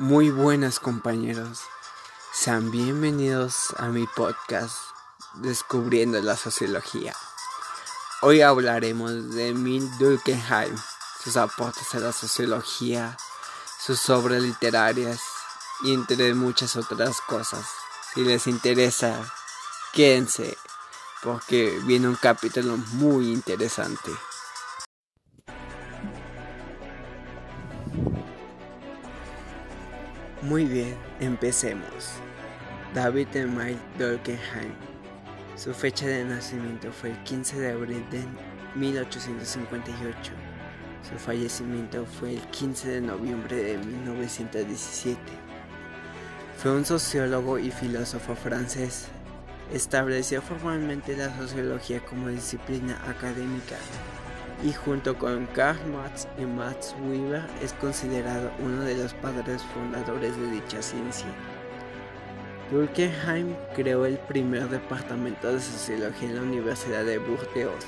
Muy 0.00 0.30
buenas 0.30 0.78
compañeros, 0.78 1.62
sean 2.32 2.70
bienvenidos 2.70 3.74
a 3.78 3.86
mi 3.88 4.06
podcast 4.06 4.76
Descubriendo 5.34 6.22
la 6.22 6.36
Sociología. 6.36 7.16
Hoy 8.22 8.40
hablaremos 8.40 9.34
de 9.34 9.48
Emil 9.48 9.90
Durkheim, 9.98 10.76
sus 11.24 11.36
aportes 11.36 11.92
a 11.96 11.98
la 11.98 12.12
sociología, 12.12 13.16
sus 13.84 14.08
obras 14.08 14.40
literarias 14.40 15.20
y 15.82 15.92
entre 15.92 16.32
muchas 16.32 16.76
otras 16.76 17.20
cosas. 17.20 17.66
Si 18.14 18.20
les 18.20 18.46
interesa, 18.46 19.20
quédense 19.92 20.56
porque 21.24 21.76
viene 21.86 22.06
un 22.06 22.14
capítulo 22.14 22.76
muy 22.92 23.32
interesante. 23.32 24.12
Muy 30.48 30.64
bien, 30.64 30.96
empecemos. 31.20 32.12
David 32.94 33.28
Emile 33.34 33.76
Durkheim. 33.98 34.72
Su 35.56 35.74
fecha 35.74 36.06
de 36.06 36.24
nacimiento 36.24 36.90
fue 36.90 37.10
el 37.10 37.22
15 37.24 37.60
de 37.60 37.72
abril 37.72 38.02
de 38.10 38.24
1858. 38.74 40.32
Su 41.06 41.18
fallecimiento 41.18 42.06
fue 42.06 42.32
el 42.32 42.40
15 42.40 42.88
de 42.88 43.00
noviembre 43.02 43.56
de 43.56 43.76
1917. 43.76 45.20
Fue 46.56 46.72
un 46.72 46.86
sociólogo 46.86 47.58
y 47.58 47.70
filósofo 47.70 48.34
francés. 48.34 49.08
Estableció 49.70 50.40
formalmente 50.40 51.14
la 51.14 51.36
sociología 51.36 52.00
como 52.06 52.28
disciplina 52.28 52.98
académica 53.06 53.76
y 54.62 54.72
junto 54.72 55.16
con 55.16 55.46
Karl 55.54 55.78
Marx 55.92 56.26
y 56.38 56.44
Max 56.44 56.94
Weber 57.06 57.46
es 57.62 57.72
considerado 57.74 58.50
uno 58.58 58.82
de 58.82 58.96
los 58.96 59.14
padres 59.14 59.62
fundadores 59.74 60.36
de 60.36 60.50
dicha 60.50 60.82
ciencia. 60.82 61.28
Durkheim 62.70 63.54
creó 63.74 64.04
el 64.04 64.18
primer 64.18 64.68
departamento 64.68 65.52
de 65.52 65.60
sociología 65.60 66.28
en 66.28 66.36
la 66.36 66.42
Universidad 66.42 67.04
de 67.04 67.18
Burdeos 67.18 67.86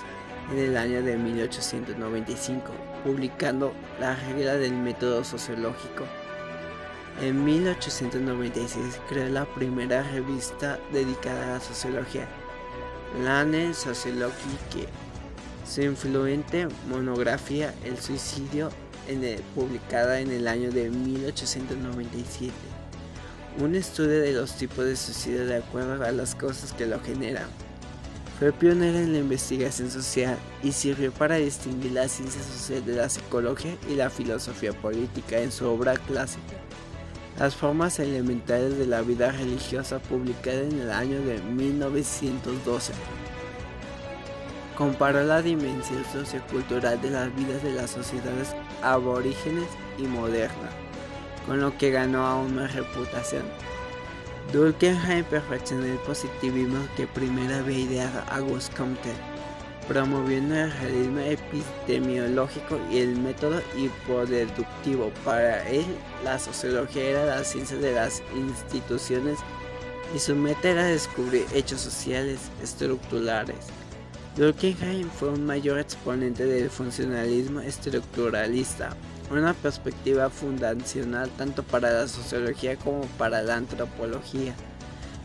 en 0.50 0.58
el 0.58 0.76
año 0.76 1.02
de 1.02 1.16
1895, 1.16 2.72
publicando 3.04 3.72
la 4.00 4.16
regla 4.16 4.54
del 4.56 4.72
método 4.72 5.22
sociológico. 5.22 6.04
En 7.20 7.44
1896 7.44 9.00
creó 9.08 9.28
la 9.28 9.44
primera 9.44 10.02
revista 10.02 10.78
dedicada 10.92 11.44
a 11.44 11.52
la 11.54 11.60
sociología, 11.60 12.26
Lane 13.22 13.74
Sociologique 13.74 14.88
su 15.70 15.82
influente 15.82 16.66
monografía 16.88 17.72
El 17.84 17.96
suicidio, 17.96 18.70
publicada 19.54 20.20
en 20.20 20.30
el 20.32 20.48
año 20.48 20.70
de 20.70 20.90
1897. 20.90 22.52
Un 23.60 23.76
estudio 23.76 24.20
de 24.20 24.32
los 24.32 24.56
tipos 24.56 24.84
de 24.84 24.96
suicidio 24.96 25.46
de 25.46 25.58
acuerdo 25.58 26.04
a 26.04 26.10
las 26.10 26.34
causas 26.34 26.72
que 26.72 26.86
lo 26.86 27.00
generan. 27.00 27.46
Fue 28.38 28.52
pionera 28.52 28.98
en 28.98 29.12
la 29.12 29.18
investigación 29.18 29.90
social 29.90 30.36
y 30.62 30.72
sirvió 30.72 31.12
para 31.12 31.36
distinguir 31.36 31.92
la 31.92 32.08
ciencia 32.08 32.42
social 32.42 32.84
de 32.84 32.96
la 32.96 33.08
psicología 33.08 33.76
y 33.88 33.94
la 33.94 34.10
filosofía 34.10 34.72
política 34.72 35.38
en 35.38 35.52
su 35.52 35.66
obra 35.66 35.94
clásica. 35.94 36.56
Las 37.38 37.54
formas 37.54 37.98
elementales 38.00 38.76
de 38.76 38.86
la 38.86 39.02
vida 39.02 39.30
religiosa 39.30 39.98
publicada 40.00 40.62
en 40.62 40.80
el 40.80 40.90
año 40.90 41.20
de 41.20 41.40
1912 41.42 42.92
comparó 44.80 45.22
la 45.24 45.42
dimensión 45.42 46.02
sociocultural 46.10 46.98
de 47.02 47.10
las 47.10 47.36
vidas 47.36 47.62
de 47.62 47.74
las 47.74 47.90
sociedades 47.90 48.56
aborígenes 48.80 49.68
y 49.98 50.04
modernas, 50.04 50.72
con 51.44 51.60
lo 51.60 51.76
que 51.76 51.90
ganó 51.90 52.26
aún 52.26 52.54
más 52.54 52.74
reputación. 52.74 53.42
Durkheim 54.54 55.22
perfeccionó 55.24 55.84
el 55.84 55.98
positivismo 55.98 56.78
que 56.96 57.06
primero 57.06 57.56
había 57.56 57.78
ideado 57.78 58.22
Auguste 58.30 58.74
Comte, 58.74 59.12
promoviendo 59.86 60.54
el 60.54 60.72
realismo 60.72 61.20
epidemiológico 61.20 62.80
y 62.90 63.00
el 63.00 63.16
método 63.16 63.60
hipodeductivo. 63.76 65.10
Para 65.26 65.68
él, 65.68 65.84
la 66.24 66.38
sociología 66.38 67.04
era 67.04 67.26
la 67.26 67.44
ciencia 67.44 67.76
de 67.76 67.92
las 67.92 68.22
instituciones 68.34 69.40
y 70.16 70.18
su 70.18 70.34
meta 70.34 70.70
era 70.70 70.84
descubrir 70.84 71.44
hechos 71.52 71.82
sociales 71.82 72.40
estructurales 72.62 73.58
Durkheim 74.36 75.10
fue 75.10 75.30
un 75.30 75.44
mayor 75.44 75.78
exponente 75.80 76.44
del 76.44 76.70
funcionalismo 76.70 77.60
estructuralista, 77.60 78.96
una 79.30 79.54
perspectiva 79.54 80.30
fundacional 80.30 81.28
tanto 81.36 81.62
para 81.64 81.90
la 81.92 82.08
sociología 82.08 82.76
como 82.76 83.02
para 83.18 83.42
la 83.42 83.56
antropología. 83.56 84.54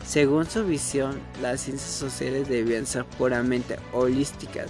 Según 0.04 0.46
su 0.46 0.64
visión, 0.64 1.20
las 1.40 1.60
ciencias 1.60 1.90
sociales 1.90 2.48
debían 2.48 2.86
ser 2.86 3.04
puramente 3.04 3.76
holísticas. 3.92 4.66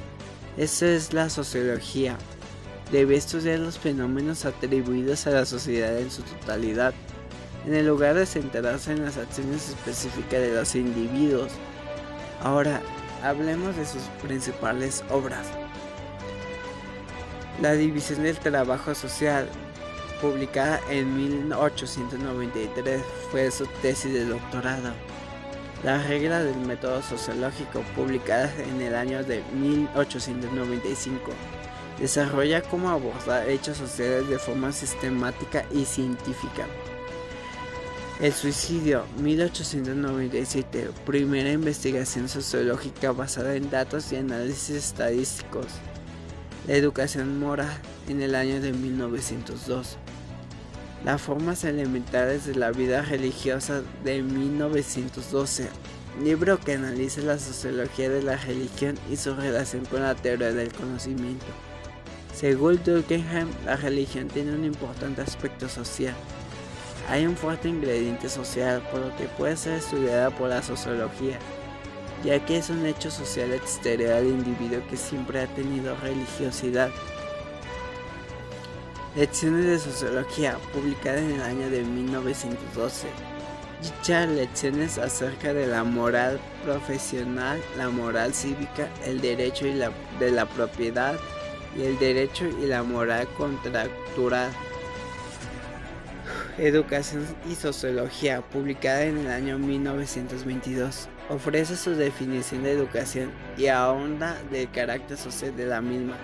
Eso 0.56 0.86
es 0.86 1.12
la 1.12 1.28
sociología. 1.28 2.16
Debe 2.92 3.16
estudiar 3.16 3.58
los 3.58 3.78
fenómenos 3.78 4.44
atribuidos 4.44 5.26
a 5.26 5.30
la 5.30 5.44
sociedad 5.44 5.98
en 5.98 6.10
su 6.10 6.22
totalidad, 6.22 6.94
en 7.66 7.86
lugar 7.86 8.14
de 8.14 8.26
centrarse 8.26 8.92
en 8.92 9.04
las 9.04 9.16
acciones 9.16 9.70
específicas 9.70 10.40
de 10.40 10.54
los 10.54 10.74
individuos. 10.74 11.52
Ahora, 12.42 12.80
hablemos 13.22 13.76
de 13.76 13.86
sus 13.86 14.02
principales 14.22 15.04
obras. 15.10 15.46
La 17.60 17.72
división 17.72 18.22
del 18.22 18.38
trabajo 18.38 18.94
social, 18.94 19.48
publicada 20.20 20.80
en 20.90 21.16
1893, 21.16 23.02
fue 23.30 23.50
su 23.50 23.66
tesis 23.80 24.12
de 24.12 24.26
doctorado. 24.26 24.92
La 25.82 26.02
regla 26.02 26.42
del 26.42 26.56
método 26.56 27.02
sociológico, 27.02 27.82
publicada 27.94 28.52
en 28.62 28.80
el 28.80 28.94
año 28.94 29.24
de 29.24 29.42
1895, 29.54 31.32
desarrolla 31.98 32.62
cómo 32.62 32.90
abordar 32.90 33.48
hechos 33.48 33.78
sociales 33.78 34.28
de 34.28 34.38
forma 34.38 34.72
sistemática 34.72 35.64
y 35.72 35.84
científica. 35.84 36.66
El 38.18 38.32
suicidio, 38.32 39.04
1897, 39.18 40.88
primera 41.04 41.52
investigación 41.52 42.30
sociológica 42.30 43.12
basada 43.12 43.56
en 43.56 43.68
datos 43.68 44.10
y 44.10 44.16
análisis 44.16 44.70
estadísticos. 44.70 45.66
La 46.66 46.76
educación 46.76 47.38
moral, 47.38 47.78
en 48.08 48.22
el 48.22 48.34
año 48.34 48.58
de 48.62 48.72
1902. 48.72 49.98
Las 51.04 51.20
formas 51.20 51.62
elementales 51.64 52.46
de 52.46 52.54
la 52.54 52.70
vida 52.70 53.02
religiosa 53.02 53.82
de 54.02 54.22
1912, 54.22 55.68
libro 56.24 56.58
que 56.58 56.72
analiza 56.72 57.20
la 57.20 57.38
sociología 57.38 58.08
de 58.08 58.22
la 58.22 58.36
religión 58.36 58.94
y 59.12 59.16
su 59.16 59.34
relación 59.34 59.84
con 59.84 60.00
la 60.00 60.14
teoría 60.14 60.54
del 60.54 60.72
conocimiento. 60.72 61.44
Según 62.34 62.80
Durkheim, 62.82 63.48
la 63.66 63.76
religión 63.76 64.28
tiene 64.28 64.54
un 64.54 64.64
importante 64.64 65.20
aspecto 65.20 65.68
social 65.68 66.14
hay 67.08 67.26
un 67.26 67.36
fuerte 67.36 67.68
ingrediente 67.68 68.28
social 68.28 68.82
por 68.90 69.00
lo 69.00 69.16
que 69.16 69.24
puede 69.24 69.56
ser 69.56 69.74
estudiada 69.74 70.30
por 70.30 70.48
la 70.48 70.62
sociología, 70.62 71.38
ya 72.24 72.44
que 72.44 72.58
es 72.58 72.70
un 72.70 72.84
hecho 72.84 73.10
social 73.10 73.52
exterior 73.52 74.12
al 74.12 74.26
individuo 74.26 74.82
que 74.90 74.96
siempre 74.96 75.40
ha 75.40 75.46
tenido 75.46 75.96
religiosidad. 75.96 76.90
Lecciones 79.14 79.64
de 79.64 79.78
Sociología, 79.78 80.58
publicada 80.74 81.18
en 81.18 81.30
el 81.32 81.42
año 81.42 81.70
de 81.70 81.82
1912. 81.82 83.06
Dichas 83.82 84.28
lecciones 84.28 84.98
acerca 84.98 85.54
de 85.54 85.66
la 85.66 85.84
moral 85.84 86.40
profesional, 86.64 87.62
la 87.76 87.88
moral 87.88 88.34
cívica, 88.34 88.90
el 89.04 89.20
derecho 89.20 89.66
y 89.66 89.74
la, 89.74 89.90
de 90.18 90.32
la 90.32 90.46
propiedad 90.46 91.14
y 91.78 91.82
el 91.82 91.98
derecho 91.98 92.46
y 92.46 92.66
la 92.66 92.82
moral 92.82 93.28
contractural. 93.38 94.50
Educación 96.58 97.26
y 97.50 97.54
Sociología, 97.54 98.40
publicada 98.40 99.04
en 99.04 99.18
el 99.18 99.26
año 99.28 99.58
1922, 99.58 101.06
ofrece 101.28 101.76
su 101.76 101.90
definición 101.90 102.62
de 102.62 102.72
educación 102.72 103.30
y 103.58 103.66
ahonda 103.66 104.40
del 104.50 104.70
carácter 104.70 105.18
social 105.18 105.54
de 105.54 105.66
la 105.66 105.82
misma. 105.82 106.16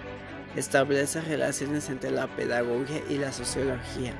Establece 0.56 1.20
relaciones 1.20 1.90
entre 1.90 2.10
la 2.10 2.28
pedagogía 2.28 3.02
y 3.10 3.18
la 3.18 3.30
sociología. 3.30 4.14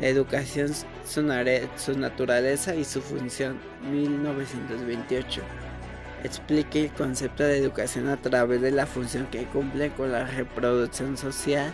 La 0.00 0.08
educación, 0.08 0.72
su, 1.06 1.22
naturaleza 1.22 2.74
y 2.74 2.84
su 2.84 3.00
función, 3.00 3.60
1928. 3.92 5.42
Explica 6.24 6.76
el 6.80 6.90
concepto 6.90 7.44
de 7.44 7.58
educación 7.58 8.08
a 8.08 8.16
través 8.16 8.60
de 8.60 8.72
la 8.72 8.86
función 8.86 9.28
que 9.28 9.44
cumple 9.44 9.90
con 9.90 10.10
la 10.10 10.24
reproducción 10.24 11.16
social 11.16 11.72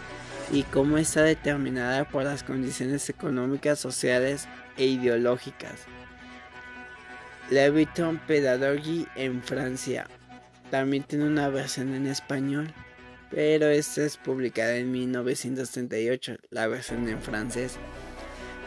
y 0.52 0.62
cómo 0.64 0.98
está 0.98 1.22
determinada 1.22 2.04
por 2.04 2.24
las 2.24 2.42
condiciones 2.42 3.08
económicas, 3.08 3.78
sociales 3.78 4.48
e 4.76 4.86
ideológicas. 4.86 5.86
Leviton 7.50 8.18
Pedagogy 8.26 9.06
en 9.16 9.42
Francia. 9.42 10.06
También 10.70 11.02
tiene 11.04 11.26
una 11.26 11.48
versión 11.48 11.94
en 11.94 12.06
español, 12.06 12.72
pero 13.30 13.66
esta 13.66 14.02
es 14.02 14.16
publicada 14.16 14.76
en 14.76 14.90
1938, 14.90 16.36
la 16.50 16.66
versión 16.66 17.08
en 17.08 17.20
francés. 17.20 17.76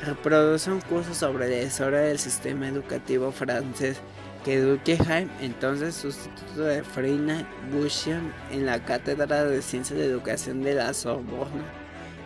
reproduce 0.05 0.69
un 0.71 0.81
curso 0.81 1.13
sobre 1.15 1.49
la 1.49 1.63
historia 1.63 1.99
del 1.99 2.19
sistema 2.19 2.67
educativo 2.67 3.31
francés 3.31 3.97
que 4.43 4.59
Durkheim, 4.59 5.29
entonces 5.41 5.95
sustituto 5.95 6.61
de 6.61 6.83
Freina 6.83 7.47
Bouchon 7.71 8.31
en 8.51 8.65
la 8.65 8.83
Cátedra 8.83 9.43
de 9.43 9.61
Ciencias 9.61 9.99
de 9.99 10.05
Educación 10.05 10.61
de 10.63 10.75
la 10.75 10.93
Sorbona, 10.93 11.63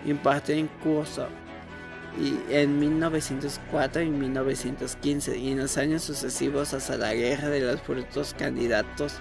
impartió 0.05 0.55
en 0.55 0.67
curso 0.83 1.27
y 2.19 2.37
en 2.53 2.79
1904 2.79 4.01
y 4.01 4.09
1915 4.09 5.37
y 5.37 5.51
en 5.51 5.59
los 5.59 5.77
años 5.77 6.03
sucesivos 6.03 6.73
hasta 6.73 6.97
la 6.97 7.13
guerra 7.13 7.49
de 7.49 7.61
los 7.61 7.81
futuros 7.81 8.35
candidatos 8.37 9.15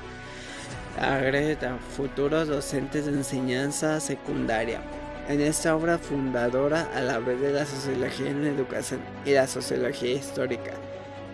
a 0.99 1.19
Greta, 1.19 1.79
futuros 1.97 2.49
docentes 2.49 3.07
de 3.07 3.13
enseñanza 3.13 4.01
secundaria. 4.01 4.81
En 5.29 5.41
esta 5.41 5.77
obra 5.77 5.99
fundadora 5.99 6.91
a 6.95 7.01
la 7.01 7.21
vez 7.21 7.41
de 7.41 7.53
la 7.53 7.65
sociología 7.65 8.31
en 8.31 8.45
educación 8.45 9.01
y 9.25 9.31
la 9.31 9.47
sociología 9.47 10.15
histórica, 10.15 10.73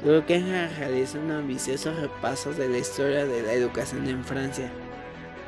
Durkheim 0.07 0.47
realiza 0.79 1.19
un 1.19 1.33
ambicioso 1.33 1.93
repaso 1.93 2.53
de 2.53 2.69
la 2.69 2.79
historia 2.79 3.27
de 3.27 3.43
la 3.43 3.55
educación 3.55 4.07
en 4.07 4.25
Francia, 4.25 4.71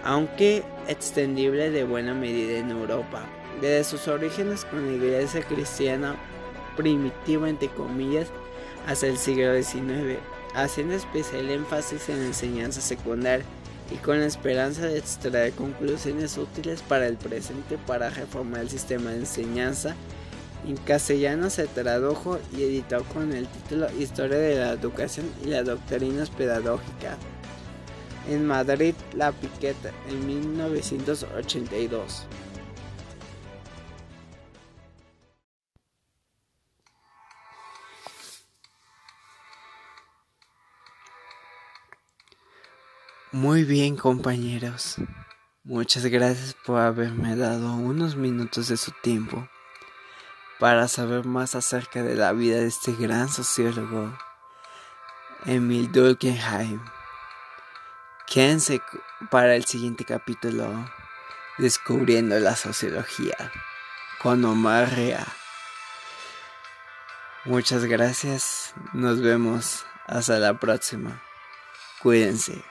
aunque 0.02 0.64
extendible 0.88 1.70
de 1.70 1.84
buena 1.84 2.12
medida 2.12 2.58
en 2.58 2.72
Europa 2.72 3.24
desde 3.60 3.84
sus 3.84 4.08
orígenes 4.08 4.64
con 4.64 4.84
la 4.84 4.92
iglesia 4.94 5.42
cristiana 5.42 6.16
primitiva, 6.76 7.48
entre 7.48 7.68
comillas, 7.68 8.26
hasta 8.88 9.06
el 9.06 9.16
siglo 9.16 9.54
XIX, 9.54 10.18
haciendo 10.56 10.94
especial 10.94 11.50
énfasis 11.50 12.08
en 12.08 12.18
la 12.18 12.26
enseñanza 12.26 12.80
secundaria 12.80 13.46
y 13.92 13.96
con 13.98 14.18
la 14.18 14.26
esperanza 14.26 14.86
de 14.86 14.98
extraer 14.98 15.52
conclusiones 15.52 16.36
útiles 16.36 16.82
para 16.82 17.06
el 17.06 17.16
presente 17.16 17.78
para 17.86 18.10
reformar 18.10 18.62
el 18.62 18.70
sistema 18.70 19.10
de 19.10 19.18
enseñanza. 19.18 19.94
En 20.66 20.76
castellano 20.76 21.50
se 21.50 21.66
tradujo 21.66 22.38
y 22.56 22.62
editó 22.62 23.04
con 23.04 23.32
el 23.32 23.46
título 23.46 23.86
Historia 23.98 24.38
de 24.38 24.54
la 24.56 24.72
Educación 24.72 25.26
y 25.44 25.48
las 25.48 25.64
Doctrinas 25.64 26.30
Pedagógicas. 26.30 27.16
En 28.28 28.46
Madrid, 28.46 28.94
La 29.14 29.32
Piqueta, 29.32 29.90
en 30.10 30.26
1982. 30.26 32.26
Muy 43.30 43.64
bien 43.64 43.96
compañeros, 43.96 44.96
muchas 45.62 46.04
gracias 46.06 46.56
por 46.66 46.80
haberme 46.80 47.36
dado 47.36 47.76
unos 47.76 48.16
minutos 48.16 48.68
de 48.68 48.76
su 48.76 48.90
tiempo 49.02 49.48
para 50.58 50.88
saber 50.88 51.24
más 51.24 51.54
acerca 51.54 52.02
de 52.02 52.16
la 52.16 52.32
vida 52.32 52.56
de 52.56 52.66
este 52.66 52.92
gran 52.92 53.28
sociólogo, 53.28 54.16
Emil 55.46 55.90
Durkheim. 55.92 56.80
Quédense 58.26 58.82
para 59.30 59.54
el 59.54 59.64
siguiente 59.64 60.04
capítulo, 60.04 60.90
Descubriendo 61.58 62.38
la 62.38 62.56
Sociología, 62.56 63.36
con 64.20 64.44
Omar 64.44 64.90
Rea. 64.94 65.26
Muchas 67.44 67.84
gracias, 67.84 68.74
nos 68.92 69.22
vemos, 69.22 69.86
hasta 70.06 70.38
la 70.38 70.58
próxima, 70.58 71.22
cuídense. 72.02 72.68